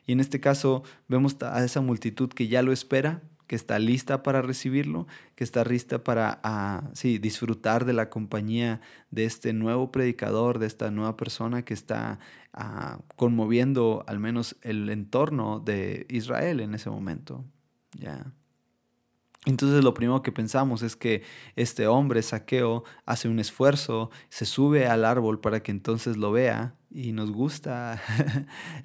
[0.05, 4.21] Y en este caso vemos a esa multitud que ya lo espera, que está lista
[4.21, 10.59] para recibirlo, que está lista para ah, disfrutar de la compañía de este nuevo predicador,
[10.59, 12.19] de esta nueva persona que está
[12.53, 17.43] ah, conmoviendo al menos el entorno de Israel en ese momento.
[19.47, 21.23] Entonces lo primero que pensamos es que
[21.55, 26.75] este hombre, Saqueo, hace un esfuerzo, se sube al árbol para que entonces lo vea
[26.91, 27.99] y nos gusta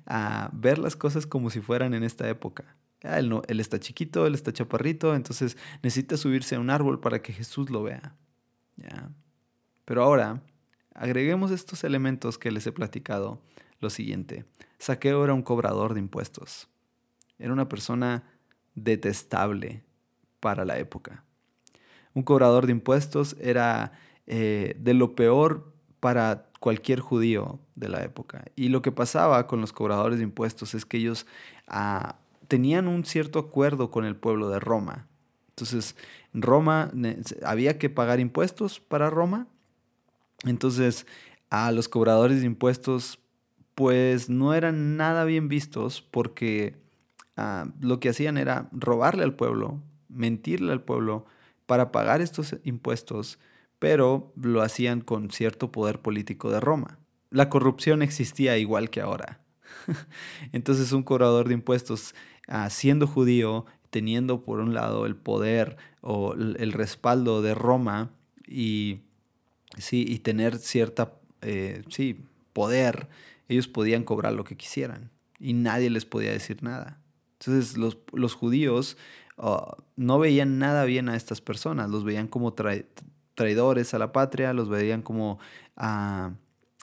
[0.55, 2.79] ver las cosas como si fueran en esta época.
[3.05, 7.23] Él, no, él está chiquito, él está chaparrito, entonces necesita subirse a un árbol para
[7.23, 8.17] que Jesús lo vea.
[8.77, 9.11] ¿Ya?
[9.85, 10.43] Pero ahora,
[10.95, 13.41] agreguemos estos elementos que les he platicado.
[13.81, 14.47] Lo siguiente,
[14.79, 16.69] Saqueo era un cobrador de impuestos.
[17.39, 18.25] Era una persona
[18.75, 19.85] detestable,
[20.45, 21.25] para la época.
[22.13, 23.93] Un cobrador de impuestos era
[24.27, 28.45] eh, de lo peor para cualquier judío de la época.
[28.55, 31.27] Y lo que pasaba con los cobradores de impuestos es que ellos
[31.67, 32.19] ah,
[32.55, 35.09] tenían un cierto acuerdo con el pueblo de Roma.
[35.49, 35.97] Entonces,
[36.33, 36.93] en Roma
[37.45, 39.49] había que pagar impuestos para Roma.
[40.45, 41.05] Entonces,
[41.51, 43.19] a los cobradores de impuestos,
[43.75, 46.77] pues no eran nada bien vistos porque
[47.37, 49.81] ah, lo que hacían era robarle al pueblo
[50.15, 51.27] mentirle al pueblo
[51.67, 53.41] para pagar estos impuestos,
[53.81, 57.01] pero lo hacían con cierto poder político de Roma.
[57.31, 59.41] La corrupción existía igual que ahora.
[60.53, 62.15] Entonces un cobrador de impuestos,
[62.49, 68.11] ah, siendo judío, teniendo por un lado el poder o el respaldo de Roma
[68.47, 69.01] y,
[69.79, 72.21] sí, y tener cierta eh, sí,
[72.53, 73.09] poder,
[73.49, 77.01] ellos podían cobrar lo que quisieran y nadie les podía decir nada.
[77.39, 78.97] Entonces los, los judíos
[79.97, 82.55] no veían nada bien a estas personas, los veían como
[83.35, 85.39] traidores a la patria, los veían como
[85.77, 86.33] ah,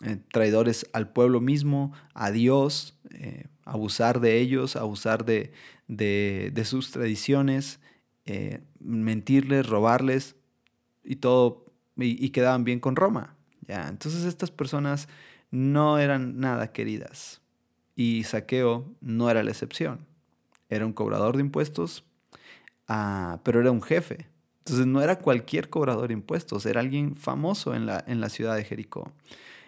[0.03, 5.51] eh, traidores al pueblo mismo, a Dios, eh, abusar de ellos, abusar de,
[5.87, 7.79] de, sus tradiciones,
[8.25, 10.35] eh, mentirles, robarles
[11.03, 11.65] y todo,
[11.97, 13.35] y, quedaban bien con Roma.
[13.67, 13.87] ¿ya?
[13.87, 15.07] Entonces estas personas
[15.51, 17.41] no eran nada queridas
[17.95, 20.05] y Saqueo no era la excepción.
[20.69, 22.05] Era un cobrador de impuestos,
[22.93, 24.27] Ah, pero era un jefe.
[24.59, 28.57] Entonces no era cualquier cobrador de impuestos, era alguien famoso en la, en la ciudad
[28.57, 29.13] de Jericó.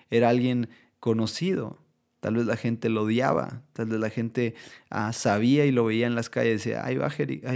[0.10, 0.68] Era alguien
[1.00, 1.78] conocido.
[2.24, 4.56] Tal vez la gente lo odiaba, tal vez la gente
[4.90, 6.64] ah, sabía y lo veía en las calles.
[6.64, 7.10] Decía, ahí va,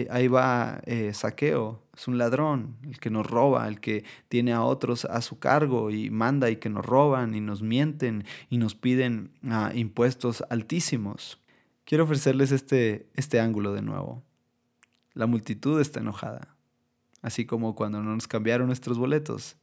[0.09, 4.63] ahí, va eh, saqueo, es un ladrón, el que nos roba, el que tiene a
[4.63, 8.75] otros a su cargo y manda y que nos roban y nos mienten y nos
[8.75, 11.39] piden ah, impuestos altísimos.
[11.85, 14.21] Quiero ofrecerles este, este ángulo de nuevo.
[15.13, 16.57] La multitud está enojada,
[17.21, 19.55] así como cuando no nos cambiaron nuestros boletos.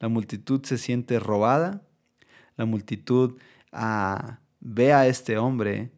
[0.00, 1.80] La multitud se siente robada,
[2.58, 3.38] la multitud
[4.60, 5.90] ve a este hombre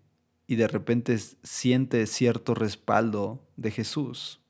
[0.47, 4.41] y de repente siente cierto respaldo de Jesús.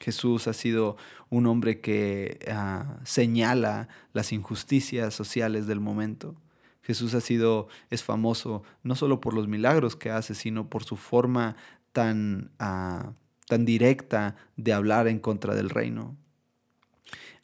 [0.00, 0.96] Jesús ha sido
[1.28, 6.36] un hombre que ah, señala las injusticias sociales del momento.
[6.82, 10.96] Jesús ha sido, es famoso no solo por los milagros que hace, sino por su
[10.96, 11.56] forma
[11.92, 13.12] tan, ah,
[13.46, 16.16] tan directa de hablar en contra del reino.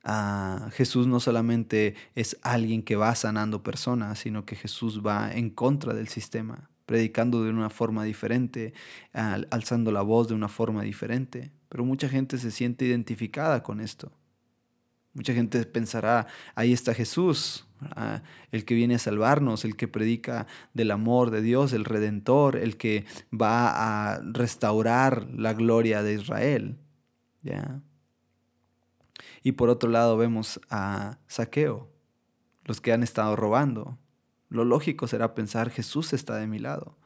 [0.05, 5.49] Ah, Jesús no solamente es alguien que va sanando personas, sino que Jesús va en
[5.49, 8.75] contra del sistema, predicando de una forma diferente,
[9.13, 11.53] alzando la voz de una forma diferente.
[11.71, 14.13] Pero mucha gente se siente identificada con esto.
[15.15, 17.67] Mucha gente pensará, ahí está Jesús,
[18.51, 22.77] el que viene a salvarnos, el que predica del amor de Dios, el redentor, el
[22.77, 23.71] que va
[24.13, 26.77] a restaurar la gloria de Israel.
[27.43, 27.81] ¿Ya?
[29.43, 31.89] Y por otro lado vemos a Saqueo,
[32.65, 33.99] los que han estado robando.
[34.49, 36.97] Lo lógico será pensar, Jesús está de mi lado.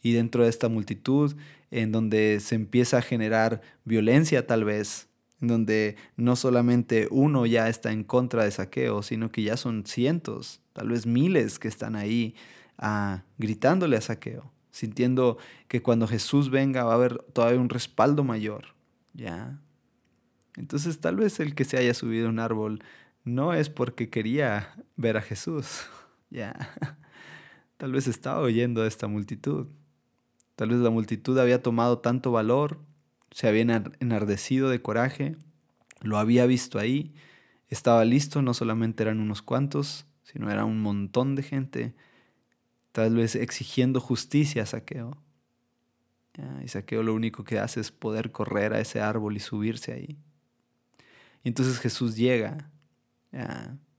[0.00, 1.36] Y dentro de esta multitud,
[1.70, 5.08] en donde se empieza a generar violencia tal vez,
[5.40, 9.84] en donde no solamente uno ya está en contra de Saqueo, sino que ya son
[9.86, 12.34] cientos, tal vez miles que están ahí
[12.78, 18.24] ah, gritándole a Saqueo, sintiendo que cuando Jesús venga va a haber todavía un respaldo
[18.24, 18.78] mayor.
[19.18, 19.58] ¿ya?
[20.58, 22.82] Entonces tal vez el que se haya subido a un árbol
[23.24, 25.86] no es porque quería ver a Jesús.
[26.30, 26.74] Ya.
[27.78, 29.68] Tal vez estaba oyendo a esta multitud.
[30.56, 32.80] Tal vez la multitud había tomado tanto valor,
[33.30, 33.62] se había
[33.98, 35.36] enardecido de coraje,
[36.02, 37.14] lo había visto ahí,
[37.68, 41.94] estaba listo, no solamente eran unos cuantos, sino era un montón de gente,
[42.92, 45.16] tal vez exigiendo justicia a Saqueo.
[46.62, 50.18] y Saqueo lo único que hace es poder correr a ese árbol y subirse ahí.
[51.48, 52.70] Y entonces Jesús llega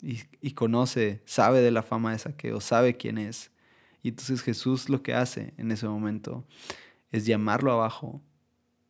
[0.04, 3.50] y, conoce, sabe de la fama de Saqueo, sabe quién es.
[4.04, 6.46] Y entonces Jesús lo que hace en ese momento
[7.12, 8.22] es llamarlo abajo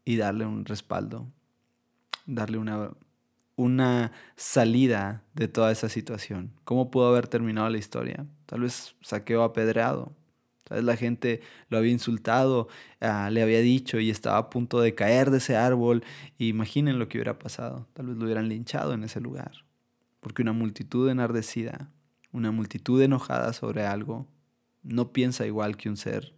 [0.03, 1.31] y darle un respaldo,
[2.25, 2.91] darle una,
[3.55, 6.51] una salida de toda esa situación.
[6.65, 8.27] ¿Cómo pudo haber terminado la historia?
[8.45, 10.11] Tal vez Saqueo apedreado,
[10.69, 12.67] Tal la gente lo había insultado,
[13.01, 16.03] ah, le había dicho y estaba a punto de caer de ese árbol.
[16.37, 17.87] imaginen lo que hubiera pasado.
[17.93, 19.65] Tal vez lo hubieran linchado en ese lugar.
[20.19, 21.89] Porque una multitud enardecida,
[22.31, 24.27] una multitud enojada sobre algo,
[24.83, 26.35] no piensa igual que un ser,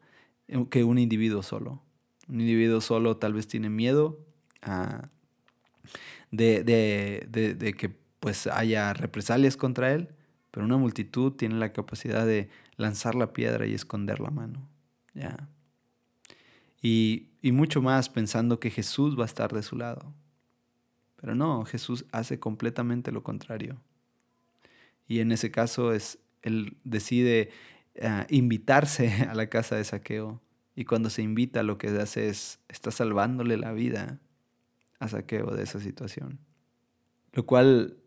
[0.47, 1.83] eh, que un individuo solo.
[2.29, 4.17] Un individuo solo tal vez tiene miedo
[4.61, 5.09] ah,
[6.31, 7.89] de, de que
[8.21, 10.09] pues haya represalias contra él,
[10.51, 14.67] pero una multitud tiene la capacidad de lanzar la piedra y esconder la mano.
[15.13, 15.49] ¿ya?
[16.81, 20.13] Y, y mucho más pensando que Jesús va a estar de su lado.
[21.17, 23.79] Pero no, Jesús hace completamente lo contrario.
[25.07, 27.51] Y en ese caso es, él decide
[27.95, 30.41] eh, invitarse a la casa de saqueo.
[30.75, 34.19] Y cuando se invita lo que hace es, está salvándole la vida
[34.99, 36.39] a saqueo de esa situación.
[37.33, 37.97] Lo cual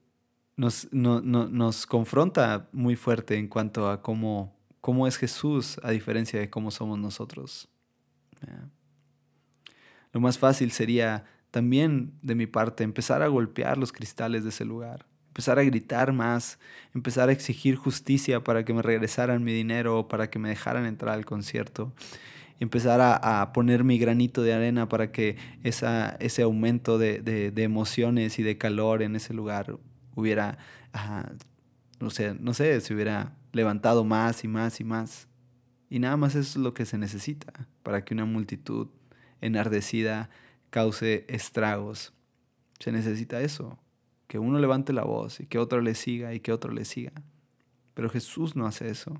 [0.56, 6.50] nos, nos confronta muy fuerte en cuanto a cómo cómo es Jesús a diferencia de
[6.50, 7.70] cómo somos nosotros.
[10.12, 14.66] Lo más fácil sería también de mi parte empezar a golpear los cristales de ese
[14.66, 16.58] lugar, empezar a gritar más,
[16.94, 21.14] empezar a exigir justicia para que me regresaran mi dinero para que me dejaran entrar
[21.14, 21.94] al concierto,
[22.60, 28.42] empezar a, poner mi granito de arena para que esa, ese aumento de, emociones y
[28.42, 29.78] de calor en ese lugar
[30.14, 30.58] hubiera,
[32.00, 35.28] no sé, no sé, se hubiera levantado más y más y más.
[35.88, 38.88] Y nada más es lo que se necesita para que una multitud
[39.40, 40.30] enardecida
[40.70, 42.12] cause estragos.
[42.80, 43.78] Se necesita eso,
[44.26, 47.12] que uno levante la voz y que otro le siga y que otro le siga.
[47.94, 49.16] Pero Jesús no hace eso.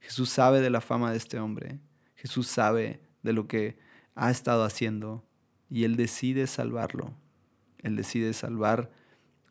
[0.00, 1.78] Jesús sabe de la fama de este hombre.
[2.16, 3.78] Jesús sabe de lo que
[4.14, 5.24] ha estado haciendo
[5.68, 7.14] y Él decide salvarlo.
[7.78, 8.90] Él decide salvar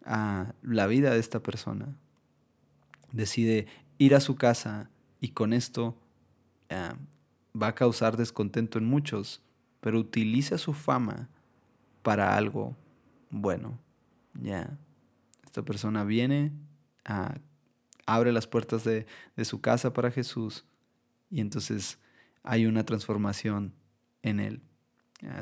[0.05, 1.95] a la vida de esta persona.
[3.11, 4.89] Decide ir a su casa
[5.19, 5.97] y con esto
[6.69, 6.95] ah,
[7.59, 9.41] va a causar descontento en muchos,
[9.81, 11.29] pero utiliza su fama
[12.01, 12.75] para algo
[13.29, 13.79] bueno.
[14.41, 14.77] Ya.
[15.45, 16.51] Esta persona viene,
[17.05, 17.35] ah,
[18.05, 19.05] abre las puertas de,
[19.43, 20.65] su casa para Jesús
[21.29, 21.99] y entonces
[22.43, 23.73] hay una transformación
[24.23, 24.61] en él.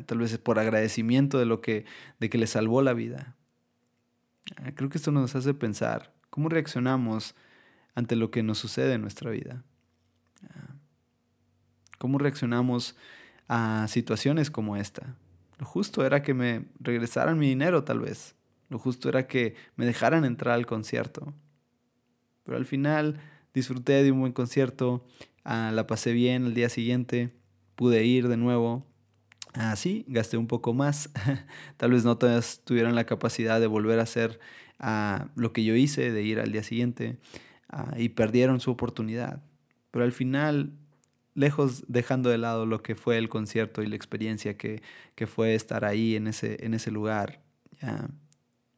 [0.06, 1.86] tal vez es por agradecimiento de lo que,
[2.20, 3.37] de que le salvó la vida.
[4.56, 7.36] Ah, creo que esto nos hace pensar cómo reaccionamos
[7.96, 9.64] ante lo que nos sucede en nuestra vida.
[11.98, 12.96] ¿Cómo reaccionamos
[13.48, 15.16] a situaciones como esta?
[15.58, 18.36] Lo justo era que me regresaran mi dinero tal vez.
[18.70, 21.34] Lo justo era que me dejaran entrar al concierto.
[22.44, 23.20] Pero al final
[23.54, 25.06] disfruté de un buen concierto,
[25.44, 27.34] ah, la pasé bien el día siguiente,
[27.76, 28.86] pude ir de nuevo.
[29.58, 31.10] Así, ah, gasté un poco más.
[31.78, 34.40] tal vez no todas tuvieran la capacidad de volver a hacer
[34.80, 37.18] ah, lo que yo hice, de ir al día siguiente.
[37.70, 39.42] Ah, y perdieron su oportunidad.
[39.92, 40.74] Pero al final,
[41.34, 44.82] lejos dejando de lado lo que fue el concierto y la experiencia que,
[45.16, 47.42] que fue estar ahí en ese, lugar,
[47.82, 48.10] ya,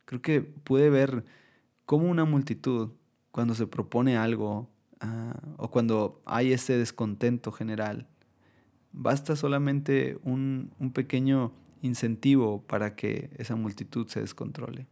[0.05, 1.25] creo que pude ver
[1.85, 2.91] cómo una multitud,
[3.31, 4.69] cuando se propone algo
[5.01, 8.07] ah, o cuando hay ese descontento general,
[8.91, 14.87] basta solamente un, un pequeño incentivo para que esa multitud se descontrole.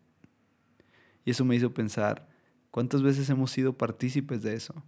[1.26, 2.30] Y eso me hizo pensar,
[2.72, 4.84] ¿cuántas veces hemos sido partícipes de eso?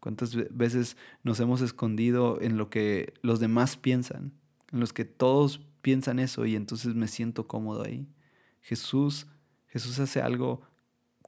[0.00, 4.32] ¿Cuántas veces nos hemos escondido en lo que los demás piensan?
[4.72, 8.08] En los que todos piensan eso y entonces me siento cómodo ahí.
[8.62, 9.26] Jesús,
[9.68, 10.62] Jesús hace algo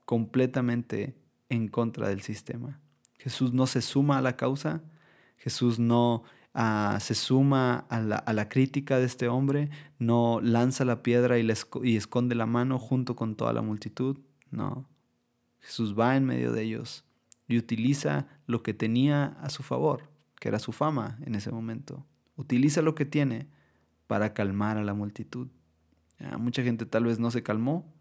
[0.05, 1.15] completamente
[1.49, 2.81] en contra del sistema.
[3.17, 4.83] Jesús no se suma a la causa,
[5.37, 6.23] Jesús no
[6.57, 11.45] Ah, se suma a la, crítica de este hombre, no lanza la piedra y,
[11.83, 14.19] y esconde la mano junto con toda la multitud.
[14.51, 14.87] No.
[15.59, 17.03] Jesús va en medio de ellos
[17.47, 22.05] y utiliza lo que tenía a su favor, que era su fama en ese momento.
[22.37, 23.49] Utiliza lo que tiene
[24.07, 25.47] para calmar a la multitud.
[26.39, 27.93] mucha gente tal vez no se calmó,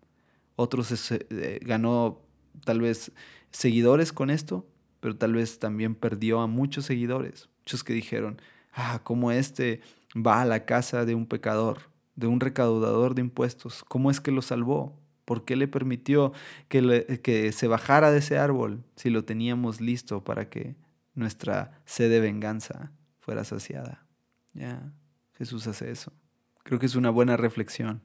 [0.55, 2.23] otros eh, ganó
[2.65, 3.11] tal vez
[3.51, 4.69] seguidores con esto,
[5.05, 8.41] pero tal vez también perdió a muchos seguidores Muchos que dijeron,
[8.73, 9.83] ah, como este
[10.17, 14.31] va a la casa de un pecador, de un recaudador de impuestos, ¿cómo es que
[14.31, 14.99] lo salvó?
[15.27, 16.33] ¿Por qué le permitió
[16.69, 20.75] que, que se bajara de ese árbol si lo teníamos listo para que
[21.15, 24.07] nuestra sed de venganza fuera saciada?
[24.55, 24.91] Ya,
[25.37, 26.15] Jesús hace eso.
[26.63, 28.01] Creo que es una buena reflexión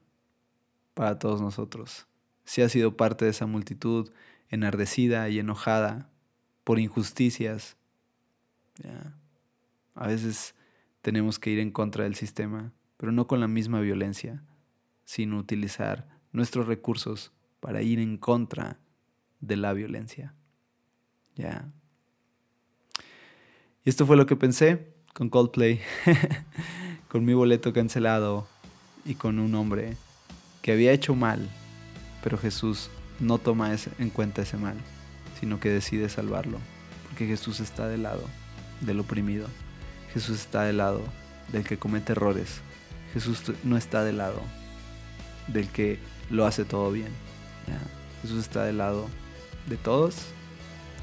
[0.95, 2.07] para todos nosotros.
[2.43, 4.11] Si has sido parte de esa multitud
[4.49, 6.08] enardecida y enojada
[6.69, 7.77] por injusticias,
[8.77, 9.17] ya,
[9.95, 10.53] a veces
[11.01, 14.43] tenemos que ir en contra del sistema, pero no con la misma violencia,
[15.03, 18.77] sino utilizar nuestros recursos para ir en contra
[19.39, 20.35] de la violencia.
[21.33, 21.73] Ya.
[23.83, 25.81] Y esto fue lo que pensé con Coldplay,
[27.07, 28.47] con mi boleto cancelado
[29.05, 29.97] y con un hombre
[30.61, 31.49] que había hecho mal,
[32.21, 34.77] pero Jesús no toma en cuenta ese mal,
[35.39, 36.59] sino que decide salvarlo,
[37.07, 38.23] porque Jesús está del lado
[38.81, 39.47] del oprimido.
[40.13, 41.01] Jesús está del lado
[41.51, 42.61] del que comete errores.
[43.13, 44.41] Jesús no está del lado
[45.47, 47.11] del que lo hace todo bien.
[48.21, 49.07] Jesús está del lado
[49.67, 50.15] de todos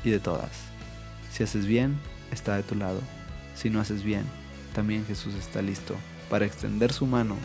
[0.05, 0.51] y de todas.
[1.32, 1.99] Si haces bien,
[2.32, 3.01] está de tu lado.
[3.55, 4.24] Si no haces bien,
[4.74, 5.95] también Jesús está listo
[6.28, 7.37] para extender su mano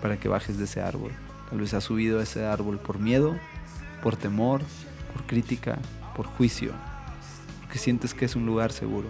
[0.00, 1.12] para que bajes de ese árbol.
[1.48, 3.38] Tal vez has subido a ese árbol por miedo,
[4.02, 4.62] por temor,
[5.12, 5.78] por crítica,
[6.16, 6.72] por juicio,
[7.60, 9.08] porque sientes que es un lugar seguro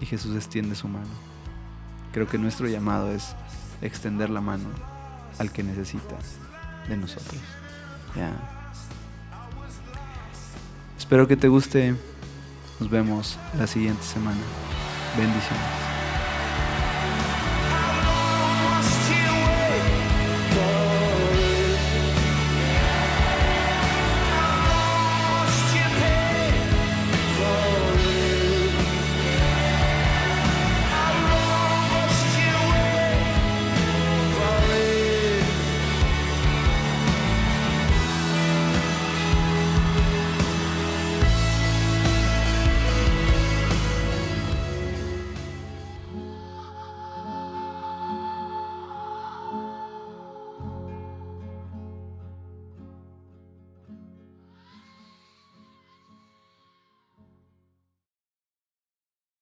[0.00, 1.10] y Jesús extiende su mano.
[2.12, 3.34] Creo que nuestro llamado es
[3.82, 4.68] extender la mano
[5.38, 6.16] al que necesita
[6.88, 7.40] de nosotros.
[10.98, 11.94] Espero que te guste.
[12.80, 14.40] Nos vemos la siguiente semana.
[15.16, 15.95] Bendiciones.